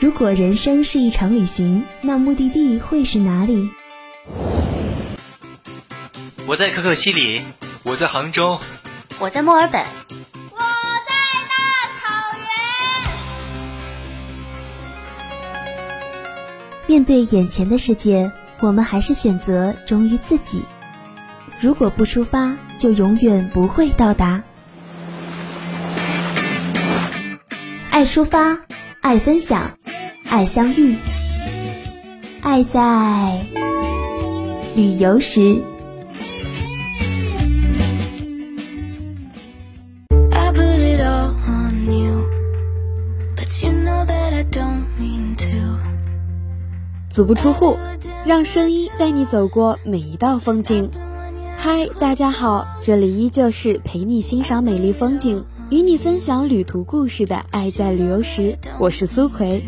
[0.00, 3.68] 如果人生是一场旅行，那目的地会是哪里？
[6.46, 7.42] 我在可可西里，
[7.82, 8.60] 我在杭州，
[9.18, 9.82] 我在墨尔本，
[10.52, 10.58] 我
[11.08, 11.14] 在
[11.48, 11.54] 大
[11.98, 12.46] 草原。
[16.86, 18.30] 面对眼前的世界，
[18.60, 20.62] 我们还是选择忠于自己。
[21.60, 24.44] 如果不出发，就永远不会到达。
[27.90, 28.60] 爱出发，
[29.00, 29.76] 爱分享。
[30.28, 30.94] 爱相遇，
[32.42, 33.40] 爱在
[34.76, 35.56] 旅游时。
[47.08, 47.76] 足不出户，
[48.24, 50.88] 让声音带你走过每一道风景。
[51.56, 59.64] 嗨，大家好，这里依旧是陪你欣赏美丽风景，与你分享旅途故事的《爱在旅游时》，我是苏葵。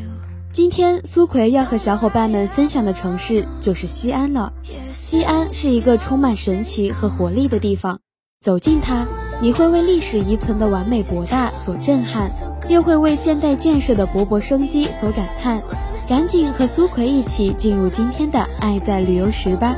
[0.52, 4.52] 今天苏葵要和小伙伴们分享的城市就是西安了。
[4.92, 8.00] 西安是一个充满神奇和活力的地方，
[8.40, 9.06] 走进它，
[9.40, 12.28] 你会为历史遗存的完美博大所震撼，
[12.68, 15.62] 又会为现代建设的勃勃生机所感叹。
[16.08, 19.76] 赶紧和苏葵一起进入今天的《爱在旅游时》吧。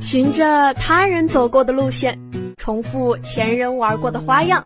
[0.00, 2.18] 循着他人走过的路线，
[2.56, 4.64] 重复前人玩过的花样。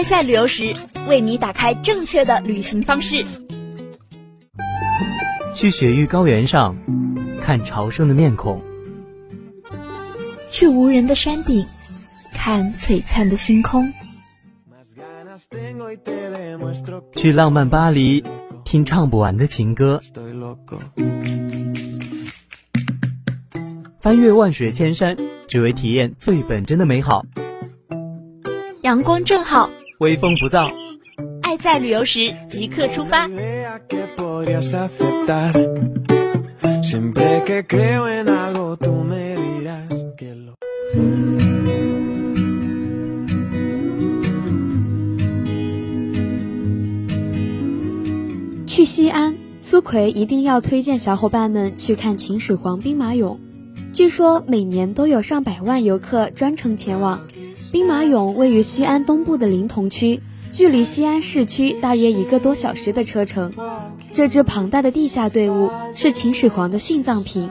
[0.00, 0.74] 爱在旅游时，
[1.08, 3.22] 为你打开正确的旅行方式。
[5.54, 6.74] 去雪域高原上
[7.42, 8.62] 看朝圣的面孔，
[10.50, 11.62] 去无人的山顶
[12.34, 13.92] 看璀璨的星空，
[17.14, 18.24] 去浪漫巴黎
[18.64, 20.00] 听唱不完的情歌，
[24.00, 27.26] 翻越万水千山，只为体验最本真的美好。
[28.80, 29.68] 阳光正好。
[30.00, 30.72] 微风不燥，
[31.42, 33.28] 爱在旅游时即刻出发。
[48.66, 53.36] 去西安，苏奎一定要推荐小伙伴们去看秦始皇兵马俑，
[53.92, 57.20] 据说每年都有上百万游客专程前往。
[57.72, 60.20] 兵马俑位于西安东部的临潼区，
[60.50, 63.52] 距离西安市区大约一个多小时的车程。
[64.12, 67.48] 这支庞大的地下队伍是秦始皇的殉葬品，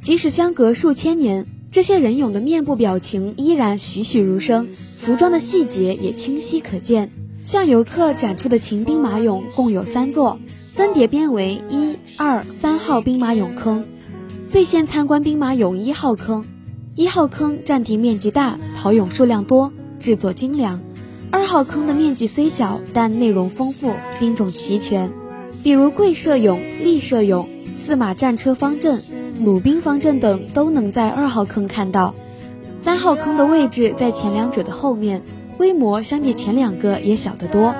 [0.00, 4.68] 即使相隔数千年，这些人俑的面部表情依然栩栩如生，
[5.00, 7.10] 服装的细节也清晰可见。
[7.42, 10.38] 向游客展出的秦兵马俑共有三座，
[10.74, 13.84] 分别编为一、二、三号兵马俑坑。
[14.46, 16.44] 最先参观兵马俑一号坑。
[16.96, 20.80] 一号坑占地面积大，陶俑数量多，制作精良。
[21.30, 25.12] 二号坑的面积虽小，但内容丰富，兵种齐全，
[25.62, 28.98] 比如跪射俑、立射俑、四马战车方阵、
[29.38, 32.14] 弩兵方阵等都能在二号坑看到。
[32.80, 35.20] 三号坑的位置在前两者的后面，
[35.58, 37.74] 规模相比前两个也小得多，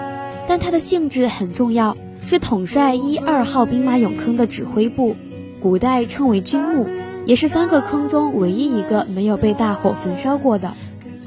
[0.47, 5.17] 但它的性质很重要，是统帅一二号兵马俑坑的指挥部，
[5.59, 6.87] 古代称为军墓。
[7.27, 10.73] 也是三个坑中唯一一个没有被大火焚烧过的，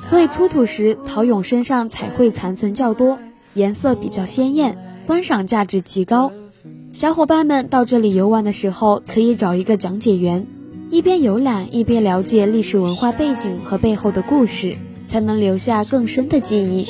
[0.05, 3.19] 所以出土时陶俑身上彩绘残存较多，
[3.53, 6.31] 颜色比较鲜艳，观赏价值极高。
[6.93, 10.47] 小伙伴们到这里游玩的时候，可以找一个讲解员，
[10.89, 14.75] 一边游览一边了解历史文化背景和背后的故事，
[15.07, 16.87] 才能留下更深的记忆。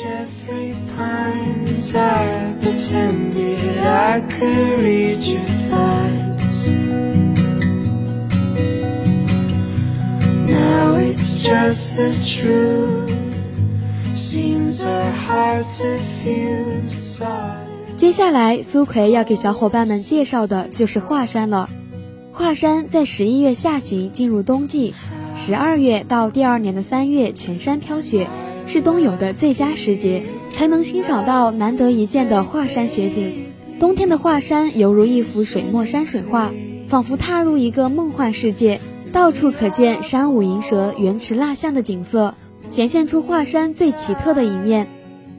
[1.92, 5.40] I pretended I could read your
[5.70, 6.19] thoughts
[10.50, 13.10] Now it's just the truth.
[14.16, 17.22] Seems our hearts have fused
[17.96, 21.70] 接下来苏葵要给小伙伴们介绍的就是华山了。
[22.32, 24.94] 华山在十一月下旬进入冬季
[25.36, 28.26] 十二月到第二年的三月全山飘雪
[28.66, 33.46] 是冬游的最佳时节才能欣赏到难得一见的华山雪景。
[33.78, 36.52] 冬天的华山犹如一幅水墨山水画
[36.88, 38.80] 仿佛踏入一个梦幻世界。
[39.12, 42.34] 到处可见山舞银蛇、原驰蜡象的景色，
[42.68, 44.86] 显现出华山最奇特的一面。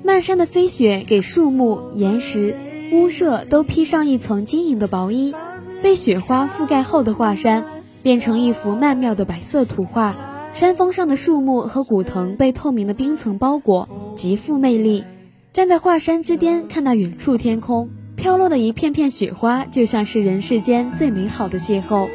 [0.04, 2.56] 漫山的飞雪给树木、岩石、
[2.92, 5.34] 屋舍都披上一层晶莹的薄衣，
[5.82, 7.64] 被雪花覆盖后的华山
[8.04, 10.16] 变成一幅曼妙的白色图画。
[10.54, 15.06] 山峰上的树木和古藤被透明的冰层包裹，极富魅力。
[15.54, 22.10] 站在华山之巅，看那远处天空飘落的一片片雪花，就像是人世间最美好的邂逅。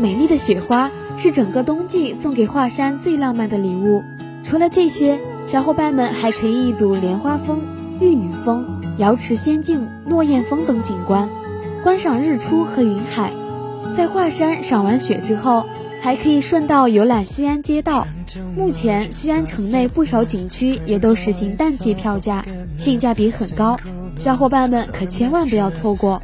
[0.00, 0.90] 美丽的雪花。
[1.16, 4.02] 是整个冬季送给华山最浪漫的礼物。
[4.42, 7.60] 除了这些，小伙伴们还可以一睹莲花峰、
[8.00, 8.66] 玉女峰、
[8.98, 11.28] 瑶池仙境、落雁峰等景观，
[11.82, 13.30] 观赏日出和云海。
[13.96, 15.64] 在华山赏完雪之后，
[16.00, 18.06] 还可以顺道游览西安街道。
[18.56, 22.44] 目前，西安城内不少景区也都实行淡季票价，
[22.78, 23.78] 性价比很高，
[24.18, 26.22] 小伙伴们可千万不要错过。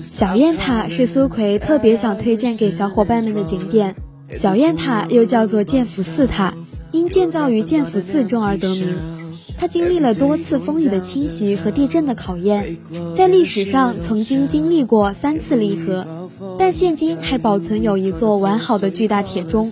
[0.00, 3.94] 小雁塔是苏奎特别想推荐给小伙伴们的景点。
[4.36, 6.54] 小雁塔又叫做建福寺塔，
[6.92, 9.15] 因建造于建福寺中而得名。
[9.58, 12.76] 它经历了多次风雨的侵袭和地震的考验，
[13.14, 19.70] 在历史上曾经经历过三次离合，但现今还保存有一座完好的巨大铁钟。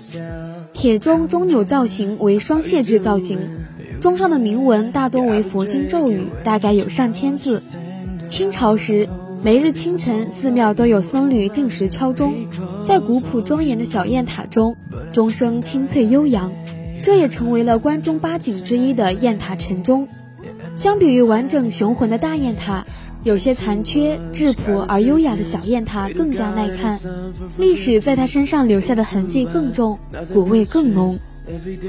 [0.72, 3.38] 铁钟钟钮造型为双谢制造型，
[4.00, 7.62] 钟上的铭文大多为佛经咒语，大概有上千字。
[8.28, 9.08] 清朝时。
[9.42, 12.32] 每日清晨，寺庙都有僧侣定时敲钟，
[12.87, 14.75] 在古朴庄严的小雁塔中，
[15.12, 16.50] 钟声清脆悠扬，
[17.04, 20.08] 这也成为了关中八景之一的雁塔晨钟。
[20.74, 22.86] 相比于完整雄浑的大雁塔，
[23.24, 26.98] 有些残缺、质朴而优雅的小雁塔更加耐看，
[27.58, 29.98] 历史在它身上留下的痕迹更重，
[30.32, 31.18] 古味更浓。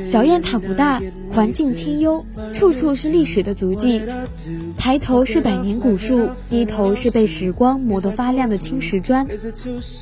[0.06, 1.01] 小雁塔不大，
[1.31, 4.01] 环境清幽，处处是历史的足迹。
[4.77, 9.25] 抬头是百年古树，低头是被时光磨得发亮的青石砖。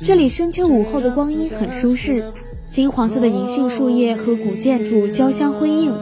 [0.02, 2.32] 这里深秋午后的光阴很舒适，
[2.74, 5.94] 金黄色的银杏树叶和古建筑交相辉映。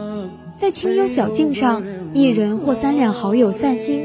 [0.57, 1.83] 在清幽小径上，
[2.13, 4.01] 一人或三两好友散心，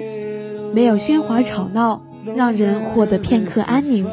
[0.74, 2.02] 没有喧哗吵闹，
[2.36, 4.06] 让人获得片刻安宁。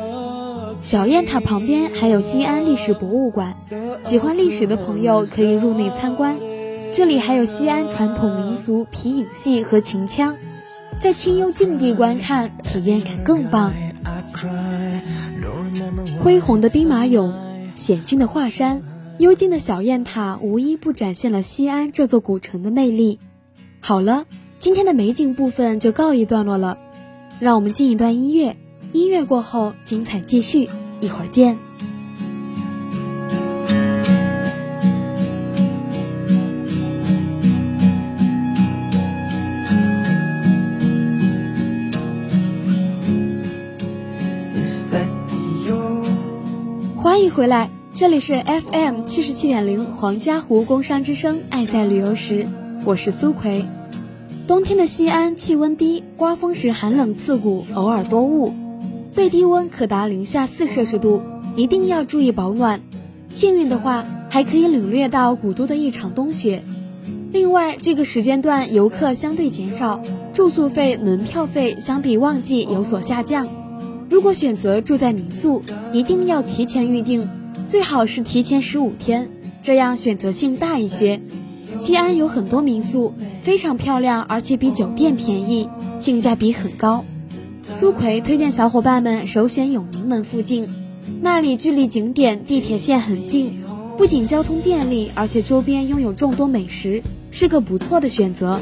[0.80, 3.58] 小雁塔旁边还有西安历史博物馆，
[4.00, 6.38] 喜欢历史的朋友可以入内参观。
[6.94, 10.34] 这里还有西安传统民俗皮影戏和秦腔，
[10.98, 13.74] 在清幽静地观看，体验感更棒。
[16.24, 17.34] 恢宏的兵马俑，
[17.76, 18.82] 险峻的华山，
[19.20, 23.20] 幽静的小雁塔，无一不展现了西安这座古城的魅力。
[23.82, 24.26] 好了，
[24.58, 26.78] 今天的美景部分就告一段落了，
[27.40, 28.56] 让我们进一段音乐。
[28.94, 30.70] 音乐过后，精彩继续，
[31.02, 31.58] 一会儿见。
[47.36, 52.48] 回来，这里是 FM 七十七点零黄家湖工商之声，爱在旅游时，
[52.86, 53.66] 我是苏葵。
[54.48, 58.54] 冬天的西安气温低，刮风时寒冷刺骨，偶尔多雾。
[59.12, 61.22] 最低温可达零下四摄氏度，
[61.58, 62.80] 一定要注意保暖。
[63.30, 66.64] 幸运的话，还可以领略到古都的一场冬雪。
[67.34, 70.02] 另外，这个时间段游客相对减少，
[70.34, 73.50] 住宿费、门票费相比旺季有所下降。
[74.10, 75.62] 如果选择住在民宿，
[75.92, 77.28] 一定要提前预定，
[77.68, 79.30] 最好是提前十五天，
[79.62, 81.22] 这样选择性大一些。
[81.76, 85.70] 西安有很多民宿，非常漂亮，而且比酒店便宜，
[86.00, 87.04] 性价比很高。
[87.74, 90.70] 苏奎推荐小伙伴们首选永宁门附近，
[91.22, 93.64] 那里距离景点地铁线很近，
[93.98, 98.62] 不仅交通便利，而且周边拥有众多美食，是个不错的选择。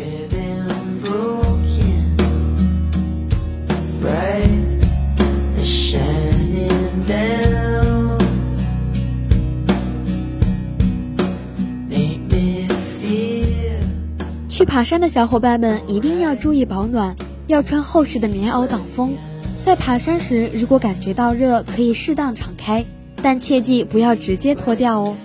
[14.84, 17.16] 爬山的小伙伴们一定要注意保暖。
[17.48, 19.16] 要穿厚实的棉袄挡风，
[19.64, 22.84] 在爬山时如果感觉到热，可以适当敞开，
[23.22, 25.16] 但切记不要直接脱掉哦。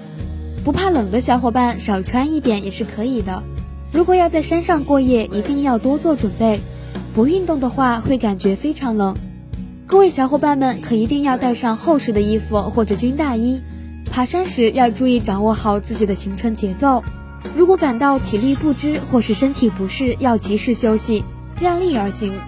[0.64, 3.42] 不怕冷的小伙伴少穿一点也是可以的。
[3.90, 6.60] 如果要在山上过夜，一定要多做准备。
[7.12, 9.16] 不运动的话会感觉非常冷。
[9.88, 13.60] 各位小伙伴们可一定要带上厚实的衣服或者军大衣。
[14.08, 17.02] 爬山时要注意掌握好自己的行程节奏。
[17.56, 21.24] 如果感到体力不支或是身体不适，要及时休息。
[21.60, 22.38] 量力而行，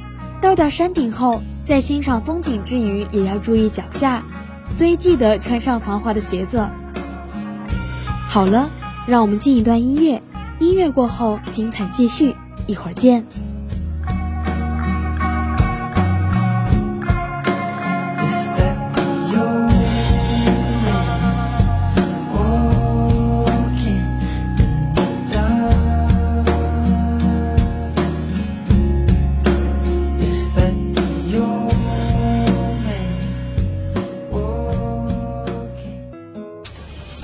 [0.40, 4.22] 到达山顶后，在欣赏风景之余，也要注意脚下，
[4.70, 6.68] 所以记得穿上防滑的鞋子。
[8.28, 8.70] 好了，
[9.08, 10.22] 让我们进一段音乐，
[10.60, 12.36] 音乐过后，精彩继续，
[12.68, 13.26] 一会儿见。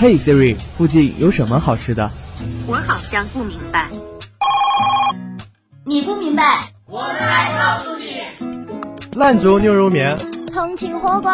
[0.07, 2.09] 嘿，Siri，附近有什么好吃的？
[2.69, 3.91] 我好像不明白。
[5.85, 9.19] 你不明白，我们来告诉你。
[9.19, 10.17] 兰州牛肉面，
[10.53, 11.33] 重庆火锅，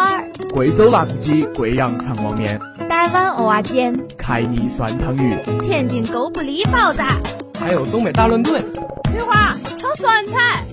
[0.55, 7.03] 贵州辣子鸡，贵阳肠旺面，台湾蚵仔煎，凯里酸汤鱼，天津狗不理包子，
[7.59, 8.59] 还有东北大乱炖。
[9.11, 10.65] 菊花炒酸菜。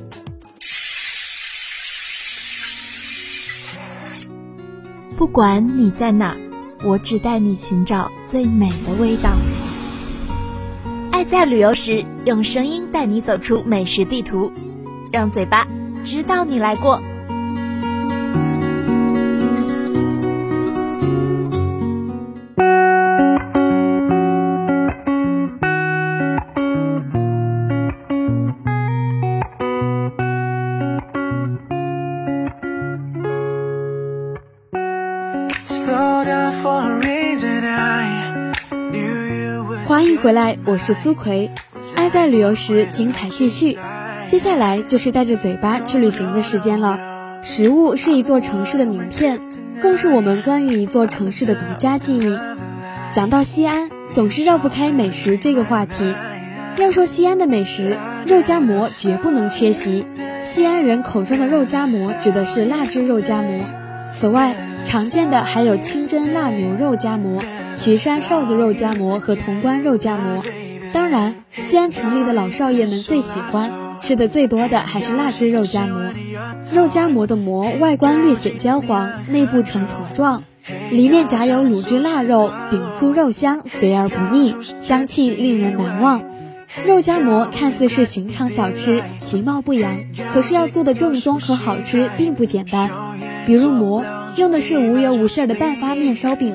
[5.18, 6.34] 不管你在哪，
[6.82, 9.30] 我只带你寻找最美的味道。
[11.12, 14.50] 爱在旅游时，用声音带你走出美食地图，
[15.12, 15.66] 让嘴巴
[16.02, 17.00] 知道你来过。
[40.30, 41.50] 回来，我是苏葵。
[41.96, 43.76] 爱在旅游时，精彩继续。
[44.28, 47.40] 接下来就是带着嘴巴去旅行的时间了。
[47.42, 49.40] 食物是一座城市的名片，
[49.82, 52.38] 更是我们关于一座城市的独家记忆。
[53.12, 56.14] 讲到西安，总是绕不开美食这个话题。
[56.76, 60.06] 要说西安的美食，肉夹馍绝不能缺席。
[60.44, 63.64] 西安人口中的肉夹馍，指的是腊汁肉夹馍。
[64.12, 67.40] 此外，常见的还有清真腊牛肉夹馍、
[67.76, 70.42] 岐山臊子肉夹馍和潼关肉夹馍。
[70.92, 73.70] 当然，西安城里的老少爷们最喜欢
[74.00, 76.02] 吃的最多的还是腊汁肉夹馍。
[76.72, 80.42] 肉夹馍的馍外观略显焦黄，内部呈层状，
[80.90, 86.22] 里面夹有卤汁腊肉，饼酥肉香，肥而不腻，香气令人难忘。
[86.86, 90.00] 肉夹馍看似是寻常小吃，其貌不扬，
[90.32, 92.90] 可是要做的正宗和好吃并不简单。
[93.46, 94.04] 比如馍
[94.36, 96.54] 用的是无油无馅的半发面烧饼，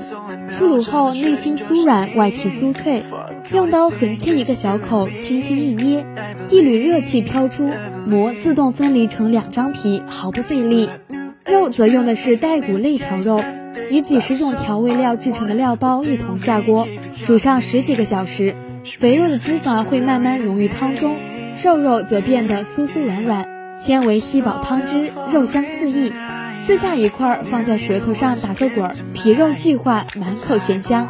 [0.51, 3.03] 出炉后内心酥软，外皮酥脆，
[3.51, 6.05] 用刀横切一个小口，轻轻一捏，
[6.49, 7.69] 一缕热气飘出，
[8.07, 10.89] 馍自动分离成两张皮，毫不费力。
[11.45, 13.43] 肉则用的是带骨肋条肉，
[13.91, 16.87] 与几十种调味料制成的料包一同下锅，
[17.25, 21.15] 煮上十几个小时，肥肉的脂肪会慢慢溶于汤中，
[21.55, 23.45] 瘦肉则变得酥酥软软，
[23.77, 26.11] 纤维吸饱汤汁，肉香四溢。
[26.65, 31.07] 撕下一块放在舌头上打个滚儿，皮肉俱化，满口咸香。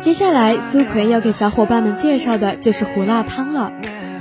[0.00, 3.70] 接下来，苏奎要给小伙伴们介绍的就是胡辣汤了，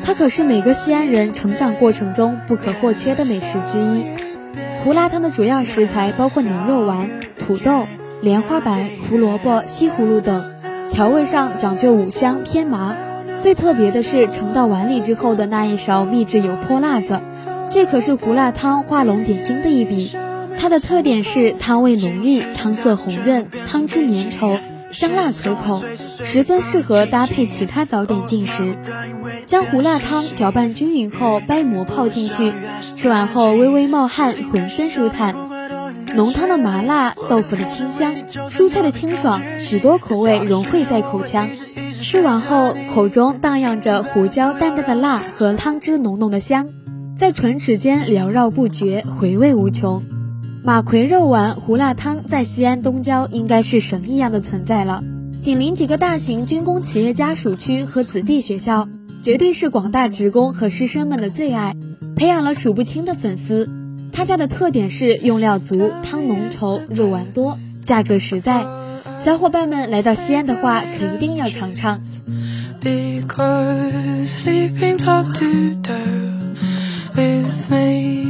[0.03, 4.22] 它可是每个西安人成长过程中不可或缺的美食之一。
[4.83, 7.09] 胡辣汤的主要食材包括牛肉丸、
[7.39, 7.87] 土豆、
[8.21, 10.43] 莲花白、胡萝卜、西葫芦等，
[10.91, 12.93] 调味上讲究五香偏麻。
[13.39, 17.21] 最特别的是盛到碗里之后的那一勺秘制油泼辣子，
[17.71, 20.17] 这可是胡辣汤画龙点睛的一笔。
[20.59, 24.59] 它的特点是汤味浓郁，汤色红润，汤汁粘稠，
[24.93, 25.83] 香辣可口，
[26.23, 28.77] 十分适合搭配其他早点进食。
[29.47, 32.53] 将胡辣汤搅拌均匀后，掰馍泡进去，
[32.95, 35.35] 吃完后微微冒汗，浑身舒坦。
[36.15, 38.13] 浓汤的麻辣，豆腐的清香，
[38.51, 41.49] 蔬菜的清爽，许多口味融汇在口腔。
[41.99, 46.69] 吃完后，口中荡漾着胡椒淡淡的辣和汤汁浓浓的香，
[47.17, 50.03] 在唇齿间缭绕不绝，回味无穷。
[50.65, 55.03] 马奎肉丸胡辣汤在西安东郊应该是神一样的存在了，
[55.41, 58.87] 紧邻几个大型军工企业家属区和子弟学校，
[59.21, 61.75] 绝对是广大职工和师生们的最爱，
[62.15, 63.69] 培养了数不清的粉丝。
[64.13, 68.65] 他家的特点是用料足、汤浓稠、肉丸多，价格实在。
[69.17, 72.01] 小伙伴们来到西安的话，可一定要尝尝。
[72.81, 75.93] Because sleeping top to toe
[77.15, 78.22] with me.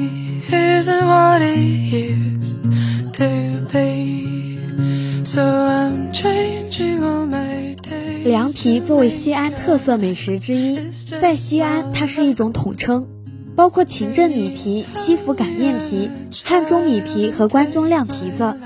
[8.25, 10.80] 凉皮作为西安特色美食之一，
[11.22, 13.08] 在西安它是一种统称，
[13.56, 16.10] 包括秦镇米皮、西府擀面皮、
[16.44, 18.58] 汉中米皮和关中晾皮子。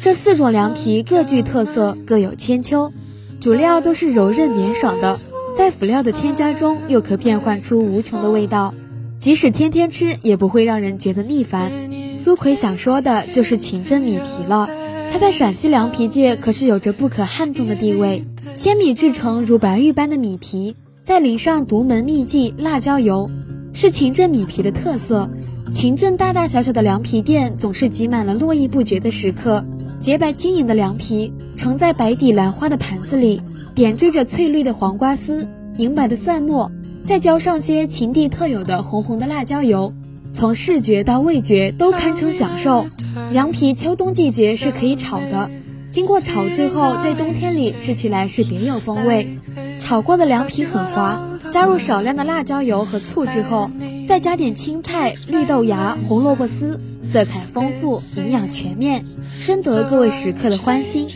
[0.00, 2.92] 这四种凉皮各具特色，各有千秋。
[3.40, 5.20] 主料都是柔韧绵爽的，
[5.54, 8.74] 在辅料的添加中又可变换出无穷的味道，
[9.20, 11.70] 即使天天吃也不会让人觉得腻烦。
[12.16, 14.70] 苏奎想说的就是秦镇米皮了，
[15.12, 18.24] 它在陕西凉皮界可是有着不可撼动的地位。
[18.54, 23.30] 鲜米制成如白玉般的米皮，再淋上独门秘技辣椒油，
[23.74, 25.28] 是秦镇米皮的特色。
[25.70, 29.66] 秦镇大大小小的凉皮店总是挤满了络绎不绝的食客。
[30.00, 33.42] 洁白晶莹的凉皮盛在白底兰花的盘子里，
[33.74, 35.46] 点缀着翠绿的黄瓜丝，
[35.76, 36.72] 银白的蒜末，
[37.04, 39.92] 再浇上些秦地特有的红红的辣椒油，
[40.32, 42.86] 从视觉到味觉都堪称享受。
[43.32, 45.50] 凉皮秋冬季节是可以炒的，
[45.90, 49.38] 经过炒制后，在冬天里吃起来是别有风味。
[49.78, 53.70] 炒过的凉皮很滑，加入少量的辣椒油和醋之后，
[54.06, 59.04] 再加点青菜、绿豆芽、红萝卜丝，色彩丰富，营养全面，
[59.38, 61.08] 深得各位食客的欢心。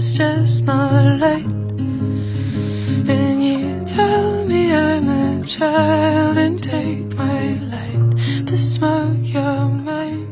[0.00, 1.44] Just not right.
[3.06, 10.26] And you tell me i'm a child and take my light to smoke your mind.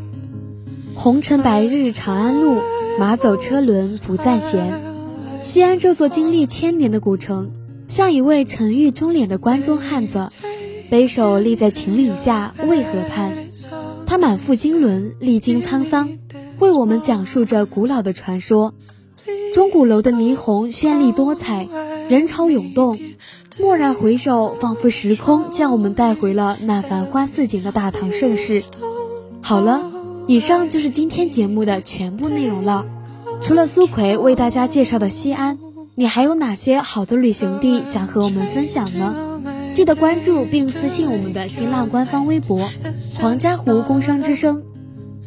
[0.95, 2.63] 红尘白日长安路
[2.99, 4.81] 马走车轮不再闲。
[5.39, 7.53] 西安这座经历千年的古城
[7.87, 10.29] 像一位沉郁中脸的关中汉子
[10.91, 13.33] 背首立在秦岭下渭河畔。
[14.07, 16.19] 他满腹经纶历经沧桑
[16.59, 18.73] 为我们讲述着古老的传说。
[19.59, 21.67] 钟鼓楼的霓虹绚丽多彩，
[22.09, 22.97] 人潮涌动。
[23.59, 28.63] 蓦然回首，仿佛时空将我们带回了那繁花似锦的大唐盛世。
[29.43, 29.91] 好了。
[30.29, 32.87] 以上就是今天节目的全部内容了。
[33.41, 35.59] 除了苏奎为大家介绍的西安，
[35.97, 39.41] 你还有哪些好的旅行地想和我们分享呢？
[39.73, 42.69] 记得关注并私信我们的新浪官方微博
[43.19, 44.63] “黄家湖工商之声”。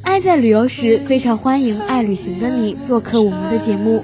[0.04, 4.02] 爱在旅游时，非常欢迎爱旅行的你做客我们的节目。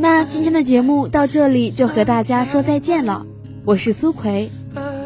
[0.00, 3.26] 那今天的节目到这里就和大家说再见了。
[3.64, 4.52] 我是苏奎，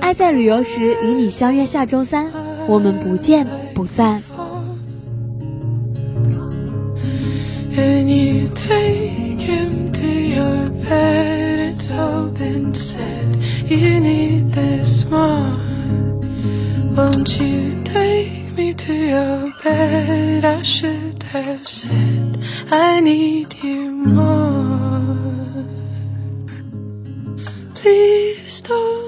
[0.02, 2.30] 爱在旅游时与你相约下周三，
[2.68, 4.22] 我们不见不散。
[7.74, 13.38] And you take him to your bed, it's all been said.
[13.68, 15.56] You need this more.
[16.94, 20.44] Won't you take me to your bed?
[20.44, 22.36] I should have said,
[22.70, 24.41] I need you more.
[28.52, 29.01] Stop.